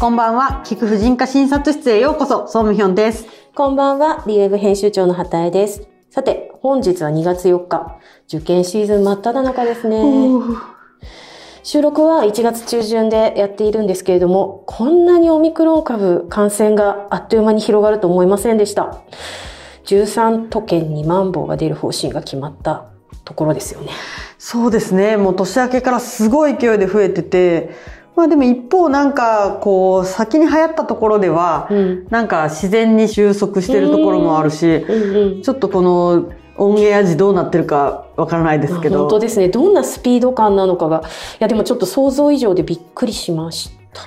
[0.00, 0.62] こんばんは。
[0.64, 3.26] 菊婦人科診察室へようこそ、ソムヒョンです。
[3.54, 5.88] こんばんは、リウェブ編集長の畑江です。
[6.08, 10.02] さて、本日は2月4日、受験シーズン真っ只中ですね。
[11.62, 19.02] 収録は1月中旬でやっているんですけれども、こんなにオミクロン株感染があっという間に広がると思いませんでした。
[19.84, 22.86] 13都県にマンボウが出る方針が決まった
[23.26, 23.90] ところですよね。
[24.38, 25.18] そうですね。
[25.18, 34.84] もう年明けからすごい勢いで増えてて、まあでも一方なんかこう先に流行ったところでは、うんなんか自然に収束してるところもあるし、
[35.42, 38.98] ちょっとこのオンエア時どうなってるかわからないですけど。
[38.98, 39.48] 本当ですね。
[39.48, 41.02] どんなスピード感なのかが、い
[41.38, 44.02] やでもちょっと想像以上でびっくりしました。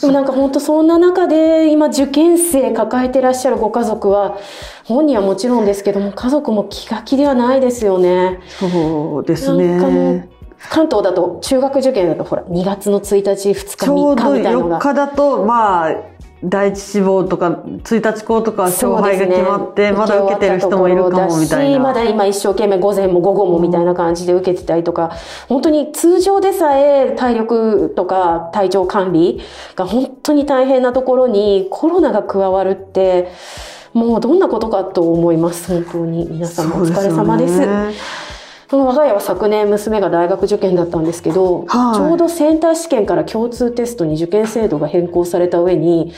[0.00, 4.38] でもなんか本当そんな中で今受験生抱えてらっしゃるご家族は、
[4.84, 8.40] 本人はもちろんですけども、家族も気が気ではないですよね。
[8.58, 10.28] そうですね。
[10.70, 15.94] 関東だと中学受験だとほら2月の1日2日3ちょうど4日みたいなのが日だと、まあ、
[16.42, 21.78] 第一志望とか、1日校とか勝敗が決まって、まだ受けてる人もいるかもみたいな。
[21.80, 25.12] まだ今一生懸命午前も午後もみたいな感じで受けてたりとか、
[25.48, 29.40] 本当に通常でさえ体力とか体調管理
[29.74, 33.32] が本当に大変なところにコロナが加わるって、
[33.92, 35.72] もうどんなことかと思います。
[35.72, 36.28] 本当に。
[36.30, 38.27] 皆さんもお疲れ様です。
[38.70, 46.12] その我が家は昨年娘が大学受験だったんですけど、はいちょうどセンター試験から共通テストに受験制度が変更された上に、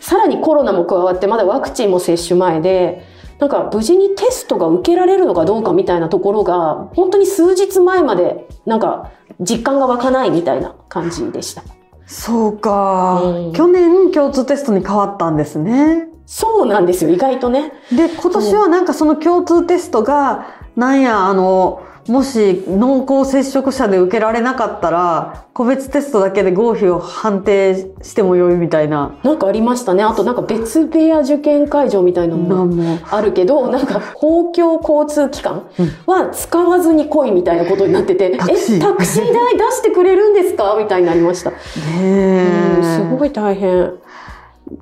[0.00, 3.02] さらにコロナも加わってまだワクチンも接種前で、
[3.38, 9.10] なんか無事にテストが受けられるのかどうかみたいなところが、本当に数日前までなんか
[9.40, 11.62] 実感が湧かないみたいな感じでした。
[12.06, 16.08] そうか、うん去年共通テストに変わったんですね。
[16.26, 17.72] そうなんですよ、意外とね。
[17.90, 29.16] で、今年はなんかその共通テストが、なんや、あの、もし濃厚接触者で受けられなかったら、個別テストだけで合否を判定してもよいみたいな。
[29.22, 30.02] なんかありましたね。
[30.02, 32.98] あとなんか別部屋受験会場みたいなのも。
[33.10, 35.62] あるけど、なんか公共交通機関
[36.04, 40.76] は使わずに来いみたいなことになってて、タクシーえ、タクシー代出してくれるんですか？
[40.78, 41.52] みたいになりました。
[41.52, 41.56] ね
[42.02, 43.92] えうん、すごい大変。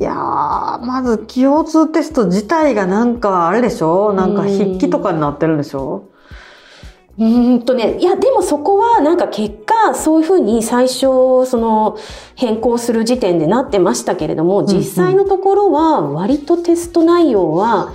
[0.00, 4.12] いやー、まず共通テスト自体がなんかあれでしょ？
[4.12, 6.08] なんか筆記とかになってるんでしょ？
[7.18, 11.98] うーんとね、いや、でもそこはなんか結果、そういうふうに最初、その、
[12.36, 17.92] 変更する時点でなってましたけれども、実際のところは、割とテスト内容は、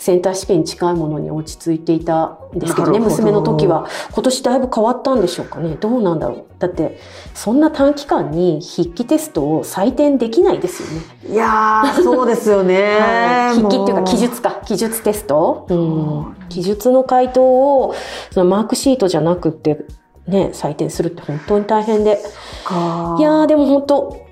[0.00, 3.86] センター試験に近いものに落ち着いていたんですけどね、娘の時は。
[4.12, 5.76] 今年だいぶ変わったんでしょうかね。
[5.78, 6.44] どうなんだろう。
[6.58, 6.98] だって、
[7.34, 11.34] そんな短期間に筆記テストを採点できないですよね。
[11.34, 12.98] いやー、そうですよね。
[12.98, 17.94] はい筆記っていうかも記述か記述テスト、うん、記述の回答を
[18.30, 19.84] そのマークシートじゃなくって
[20.26, 22.22] ね採点するって本当に大変で
[22.64, 24.29] かいやーでも本当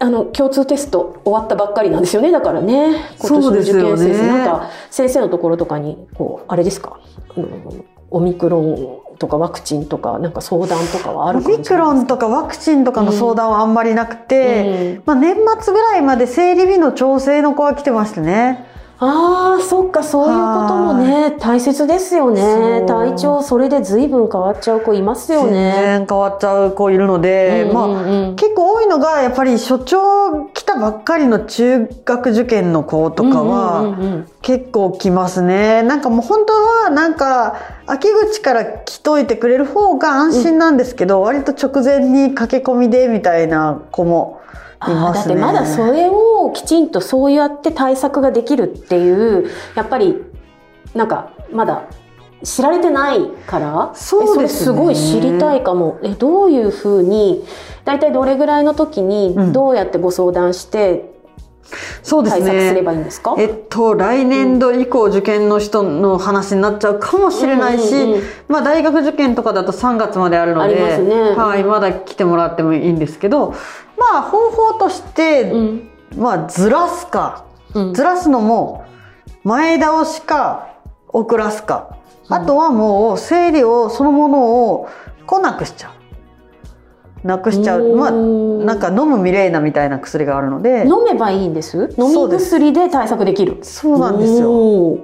[0.00, 2.30] あの共通テスト終わったばっかりなんですよね。
[2.30, 7.00] だからね今年の受験生、ねなんか先生のところとかにこうあれですか？
[7.36, 7.46] あの
[8.10, 15.02] オミクロンとかワクチンとかなんか相談とかはあるオミクロンとかワクチンとかの相談はあんまりなくて、うん。
[15.04, 18.64] まあ年末ぐらいまで生理日の調整の子は来てましたね。
[19.00, 22.82] ああ、そっか、そういうこともね、大切ですよね。
[22.84, 25.72] 体調、それで随分変わっちゃう子いますよ全ね。
[26.00, 35.82] 然変わっちゃう子いるので、うんうんうんまあ結構多いのがやっぱり所長来たばっかりの中学受験の子とかうんうんうんはうん結構来ますね。
[35.82, 37.54] なんかもう本当はなんか
[37.88, 44.48] 秋口から来といてくれる方が安心なんですけど、割と直前に駆け込みでみたいな子もい
[44.80, 45.34] あーだってますね。
[45.36, 50.22] まだそれをきちんとそうやって対策ができるっていう、やっぱり、
[50.94, 51.84] なんか、まだ
[52.44, 55.98] 知られてないから、そうですねごい知りたいかも。
[56.02, 57.44] え、どういうふうに、
[57.84, 61.17] 大体どれぐらいの時にうんどうやってご相談して
[62.02, 62.82] そうです対策すれね。
[62.82, 71.30] ばいいんですか、えっと、来年度以降受験の人の話になっちゃうかもしれないし、うんうんうんまあ大学受験とかだと3月まであるので、ね。
[71.36, 73.54] はい、まだ来てもらってもいいんですけど、
[73.98, 75.90] まあ方法として、うん。
[76.16, 77.44] まあずらすか、
[77.74, 77.94] うん。
[77.94, 78.86] ずらすのも
[79.44, 80.68] 前倒しか
[81.08, 81.96] 遅らすか、
[82.28, 82.34] うん。
[82.34, 84.88] あとはもう生理をそのものを
[85.26, 85.97] 来なくしちゃう。
[87.24, 87.96] なくしちゃう。
[87.96, 91.94] まあ、うんなんか飲むミレーナみたいな薬があるので、飲めばいいんです？
[91.96, 93.58] 飲み薬で対策できる？
[93.62, 94.98] そうなんですよ。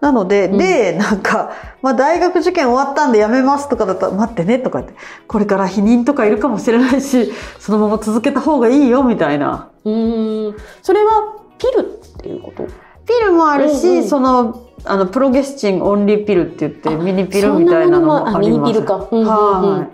[0.00, 0.58] なので、うん。
[0.58, 4.94] で、なんか、まあ大学受験終わったんで辞めますとかだったら、待ってねとかって、
[5.28, 9.70] これから避妊とかいるかもしれないし、そのまま続けた方がいいよみたいな。
[9.84, 10.56] うーん。
[10.82, 12.66] それはピルっていうこと？
[13.06, 14.08] ピルもあるし、うんうん。
[14.08, 18.50] その、あのプロゲスチンオンリーピルって言ってあミニピルみたいなのもあります。
[18.50, 19.08] ミニピルか。
[19.10, 19.28] うんうんうん。
[19.28, 19.88] はい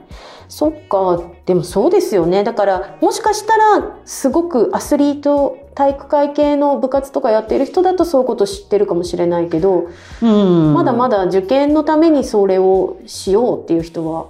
[0.48, 1.20] そっか。
[1.46, 2.42] でもそうですよね。
[2.42, 9.88] だから、もしかしたら、すごくアスリート、体育会系の部活とかやってる人だとそういうこと知ってるかもしれないけど、
[10.22, 14.26] うん、まだまだ受験のためにそれをしようっていう人は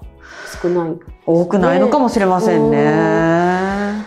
[0.62, 0.92] 少ない。
[1.24, 2.86] 多くないのかもしれませんね。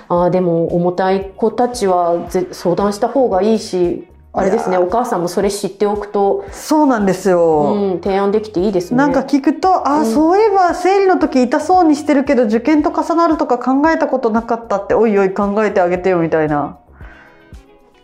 [0.07, 7.73] ああ、でも重たい子たちはぜ相談した方がいいし、あれですね、お母さんもそれ知っておくと、そうなんですよ。
[7.73, 8.97] うん、提案できていいですね。
[8.97, 16.77] なんか聞くと、あ、うんそういえば生理の時痛そうにしてるけど受験と重なるとか考えたことなかったって、おいおい考えてあげてよみたいな。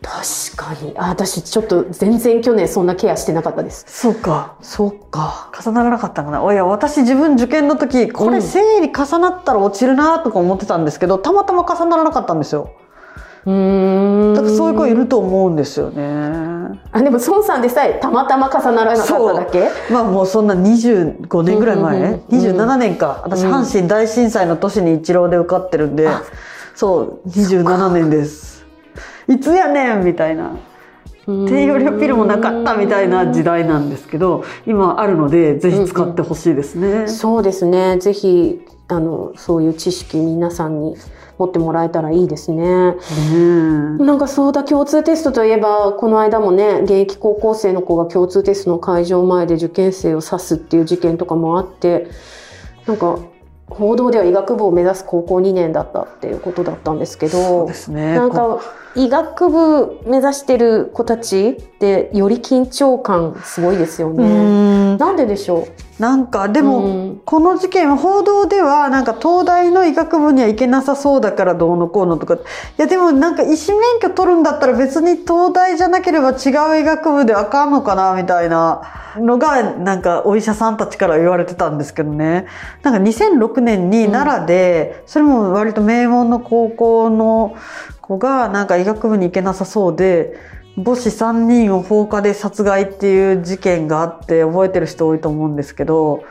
[0.01, 0.93] 確かに。
[0.97, 3.85] あ、私ちょっと全然去年そんなケアしてなかったです。
[3.87, 4.55] そうか。
[4.61, 5.49] そっか。
[5.57, 6.43] 重ならなかったかな。
[6.43, 12.69] おや、私自分受験の時、これうん生理重なったら落ちるなとか思ってたんですけど、たまたま重ならなかったんですよ。
[13.47, 14.33] うーん。
[14.35, 16.03] だからそういう子いると思うんですよね。
[16.91, 19.69] あ、でも孫さんでさえたまたま重ならなかっただけ？
[19.91, 23.21] まあもうそんな25年ぐらい前、うんうんうん27年か。
[23.23, 26.21] 私、うん阪神大震災の年に一浪で受かってるんであ、
[26.75, 28.65] そう、27年です。
[29.27, 30.51] いつやねんみたいな。
[31.25, 37.09] 低用量ピルもなかったみたいな時代なんですけど、今あるので、ぜひ使ってほしいですね。
[37.09, 37.97] そうですね。
[37.97, 40.95] ぜひ、あの、そういう知識皆さんに
[41.37, 42.91] 持ってもらえたらいいですね。
[42.91, 42.97] ね
[43.33, 52.07] えなんかそうだ、共通テストといえば、この間もね、現役高校生の子が共通テストの会場前で受験生を刺すっていう事件とかもあって、
[52.85, 53.19] なんか、
[53.69, 58.15] 報道では医学部を目指す高校2年だったっていうことだったんですけそうどで、すね。
[58.15, 58.59] なんか、
[58.95, 64.95] 医学部目指してる子たちって、より緊張感すごいですようね。
[64.95, 65.67] んなんででしょ
[65.99, 67.21] なんか、うでも、うん。
[67.25, 72.35] この事件は報道ではなんか東大の医学部には行けなさそうだからどうのこうのとか。
[72.35, 72.39] い
[72.77, 78.81] やでもなんか医師免許取るんだったら別に東大じゃなければ違う医学部であかんのかなみたいな。
[79.19, 82.45] のがなんかお医者さんたちから言われてたんですけどね。
[82.83, 87.55] なんか2006年に奈良で、それも割と名門の高校の
[87.99, 90.37] 子がなんか医学部に行けなさそうで
[90.77, 96.23] 母子3人を放火で殺害っていう事件があって覚えてる人多いと思うんですけど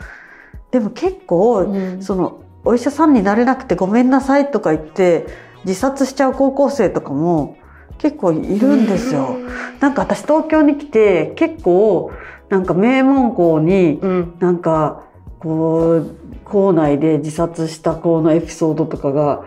[0.70, 5.26] でも結構、うんそのお医者さんになれなくてごめんなさいとか言って
[5.64, 7.56] 自殺しちゃう高校生とかも
[7.98, 9.38] 結構いるんですよ。
[9.78, 12.10] なんか私東京に来て結構
[12.48, 14.36] なんか名門校にうん。
[14.40, 15.04] なんか
[15.38, 19.44] こう校内で自殺した子のエピソードとかが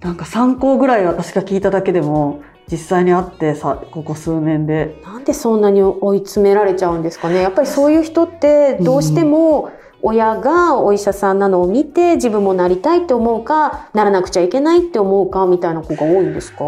[0.00, 7.40] なんか3校ぐらい私が聞いただけでも実際にあってさここ数年でなんでそんなに追い詰められちゃうんですかね。
[7.40, 9.70] やっぱりそういう人ってどうしても
[10.02, 16.64] 親がお医者さんなのを見て自分もなりたいって思うか、ならなくちゃいけないって思うかみたいな子が多いんですか？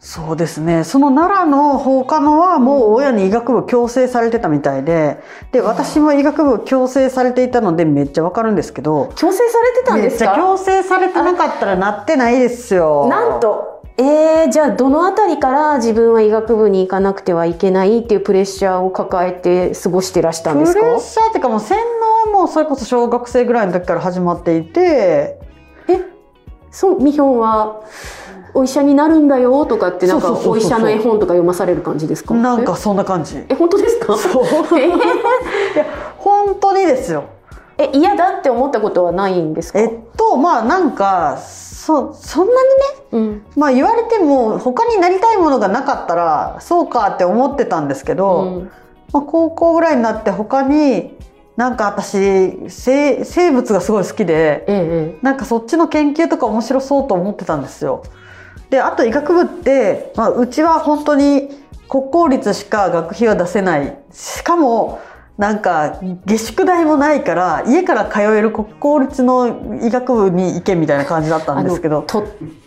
[0.00, 5.18] そうですねその奈良の放火のはもう親に医学部強制されてたみたいで
[5.50, 13.06] で私も医学部強制されていたのでめっちゃわかるんですけど強制されてたんめっちゃですか強制されてなかったらなってないですよ。
[13.08, 13.73] なんと。
[13.96, 20.80] えー、じゃあどのあたりから自分は医学部に行かなくてはいけないっていうプレッシャーを抱えて過ごしてらしたんですか？
[20.80, 21.78] プレッシャーっていうかもう洗
[22.26, 25.38] 脳はもうそれこそ小学生ぐらいの時から始まっていて。
[25.88, 26.00] え
[26.72, 27.82] そう、ミヒョンは
[28.52, 32.34] お医者になるんだよとかってなんかお医者の絵本とか読まされる感じですか？
[32.34, 33.44] なんかそんな感じ。
[33.48, 34.16] え、本当ですか？
[34.16, 34.44] そう。
[34.44, 34.46] え？
[34.46, 34.90] ー い
[35.78, 35.86] や
[36.18, 37.24] 本当にですよ。
[37.78, 39.78] え、嫌だって思ったことはないんですか？
[39.78, 41.38] えっとまあなんか
[41.84, 43.46] そそんなにねうん。
[43.56, 48.70] まあ言われても他になりたいものがなかったらそうかって思ってたんですけど、うん
[49.12, 51.14] まあ、高校ぐらいになって他に
[51.56, 58.02] なんか私生生物がすごい好きでええなんかそっちの研究とか面白そうと思ってたんですよ。
[58.70, 61.50] であと医学部って、まあ、うちは本当に
[61.88, 65.00] 国公立しか学費は出せないしかも
[65.36, 72.02] なんか下宿代もないから家から通える国公立の医学部に行けみたいな感じだったんですけど。
[72.02, 72.26] とっ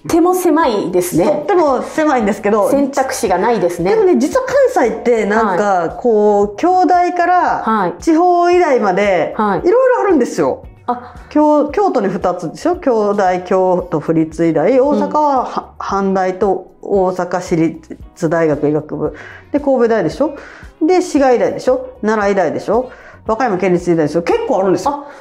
[0.09, 1.45] ても狭いですとっね。
[1.47, 3.91] ても狭いんですけど選択肢がないですね。
[3.91, 3.95] で。
[3.95, 8.03] もね実は関西ってなんかこう京大からはい。
[8.03, 9.59] 地方医大まではい。
[9.59, 10.65] いろいろあるんですよ。
[10.89, 12.75] あ、京京都に2つでしょ？
[12.75, 14.77] 京大京都府立医大。
[14.77, 19.15] 大阪はは阪大と大阪市立大学医学部。
[19.53, 20.35] で神戸大でしょ？
[20.81, 21.97] で滋賀医大でしょ？
[22.01, 22.91] 奈良医大でしょ？
[23.25, 25.05] 和歌山県立医大でしょ結構あるんですよ。
[25.07, 25.11] あ、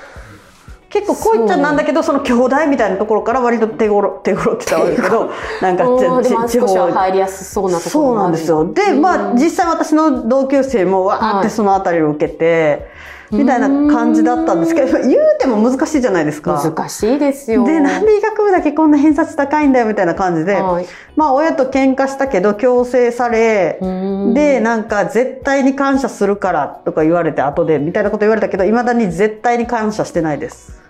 [0.90, 5.30] 結構こういっちゃなんだけどその京大みたいなところから割と手頃 手頃って言ったら悪いけど
[5.62, 5.84] なんか
[6.22, 8.72] ちち地方入りやすそうなところそうなんですよ。
[8.72, 9.00] で、うん。
[9.02, 12.88] まあ実際私の同級生もわーってそのあたりを受けて、
[13.30, 16.62] みたいな感じだったんですけど、言うても難しいじゃないですか。
[16.62, 17.64] 難しいですよ。
[17.64, 23.86] で、なんで医学部だけこんな偏差値高いんだよみたいな感じで、はいまあ親と喧嘩したけど強制され、う
[24.30, 30.80] んで、なんか絶対に感謝するからとか言われて後でみたいなこと言われたけど、未だに絶対に感謝してないです。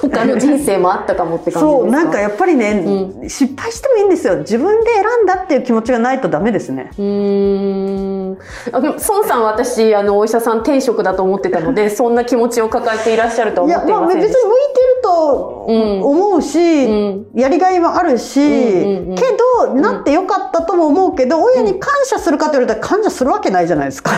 [0.00, 1.60] 他の人生もあったかもって感じですか？
[1.60, 4.38] そう、なんかやっぱりね、失敗してもいいんですよ。
[4.38, 6.90] 自分で選んだっていう気持ちがないとダメですね。
[6.98, 8.38] うーん。
[8.72, 14.38] あでも孫さんは私あのお医者さん転職だと思ってたので そんな気持ちを抱えていらっしゃるとはいや、思っていまあませんでした。
[14.38, 16.02] 別に向いてるとうん。
[16.02, 17.26] 思うし、うん。
[17.34, 19.24] やりがいはあるし、うんうんうんけ
[19.66, 24.10] ど、なってよかったとも思うけど、親に感謝するかと言われたら感謝するわけないじゃないですか。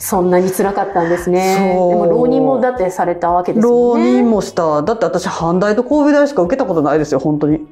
[0.00, 4.82] そんなに辛かったんですねでそうも浪人もだってされたわけです浪よね人もした。
[4.82, 7.66] だって私、阪大と神戸大しか受けたことないですよ、本当に。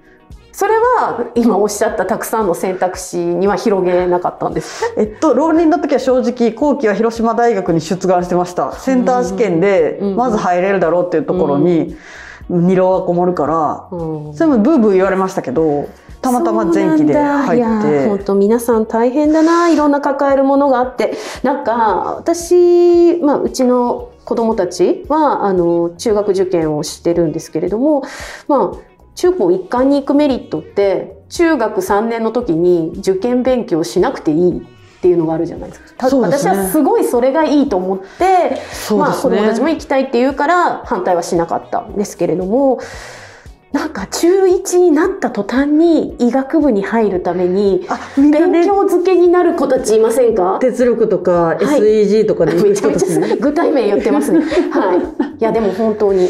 [0.53, 8.73] それは今おっしゃったたくさんの選択肢には広げなかったんですえっと、浪人の時は正直、後期は広島大学に出願してました。
[8.73, 11.97] センター試験でうん、まず入れるだろうっていうところに、
[12.49, 14.35] 二浪はこもるから、うん。
[14.35, 15.89] それもブーブー言われましたけど、
[16.21, 17.91] たまたま前期で入っそうなんだ。
[17.91, 18.25] いや本て。
[18.25, 19.69] 当皆さん大変だな。
[19.69, 21.17] いろんな抱えるものがあって。
[21.43, 28.03] なんか私、まあ、うちの子供たちはあの中学受験をしてるんですけれども、
[28.47, 28.79] まあ、
[29.15, 34.67] 中高一貫に行くメリットって中学3年の時に受験勉強しなくていい
[34.99, 36.09] っていうのがあるじゃないですか。
[36.09, 42.81] すね私はすごいそれがいいと思って、そうまあ子供たちも行きたいって言うから反対はしなかったんですけれども、
[43.73, 47.87] なんか中1になった途端に医学部に入るために
[48.17, 50.59] 勉ね、強漬けになる子たちいませんか？
[50.61, 53.37] 鉄力とかい SEG とかで行く めちゃめちゃ。
[53.37, 54.41] 具体名言ってますね。
[54.41, 55.35] はい。
[55.39, 56.29] いやでも本当に。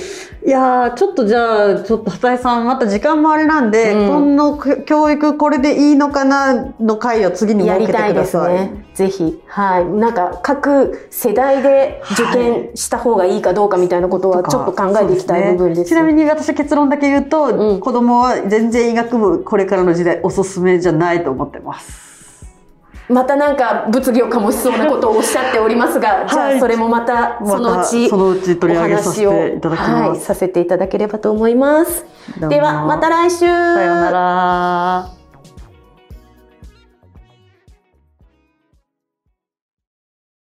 [0.49, 8.55] いやー、ちょっとじゃあ、ちょっと畑井さん、また時間もあれなんで、うんこの教育これでいいのかなの回を次にや設けてりたいですください。
[8.55, 8.87] ね。
[8.95, 9.43] ぜひ。
[9.47, 9.85] はい。
[9.85, 15.91] なんか各世代で受験した方がいいかどうかみたいなことはちょっと考えていきたい部分です。
[15.91, 22.08] ちなみに私結論だけ言うと、うん子供は全然医学部これからの時代おすすめじゃないと思ってます。
[23.09, 32.05] またなんか物議を醸しそうなことをおっしゃっておりますが、じゃはいあそれもまたそのうまちたそのうちお話をはい、させていただければと思います。
[32.39, 33.39] ではまた来週。
[33.39, 35.18] さようなら。